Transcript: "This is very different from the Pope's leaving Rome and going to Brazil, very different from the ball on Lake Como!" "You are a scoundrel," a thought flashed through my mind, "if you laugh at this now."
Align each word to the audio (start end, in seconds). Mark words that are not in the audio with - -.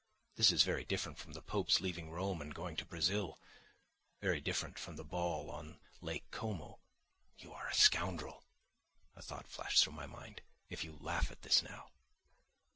"This 0.35 0.51
is 0.51 0.63
very 0.63 0.83
different 0.83 1.19
from 1.19 1.33
the 1.33 1.43
Pope's 1.43 1.79
leaving 1.79 2.09
Rome 2.09 2.41
and 2.41 2.55
going 2.55 2.75
to 2.77 2.85
Brazil, 2.87 3.37
very 4.19 4.41
different 4.41 4.79
from 4.79 4.95
the 4.95 5.03
ball 5.03 5.51
on 5.51 5.77
Lake 6.01 6.25
Como!" 6.31 6.79
"You 7.37 7.53
are 7.53 7.67
a 7.67 7.75
scoundrel," 7.75 8.43
a 9.15 9.21
thought 9.21 9.47
flashed 9.47 9.83
through 9.83 9.93
my 9.93 10.07
mind, 10.07 10.41
"if 10.71 10.83
you 10.83 10.97
laugh 10.99 11.29
at 11.29 11.43
this 11.43 11.61
now." 11.61 11.91